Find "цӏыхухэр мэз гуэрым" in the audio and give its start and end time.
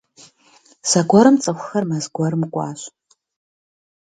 1.43-2.43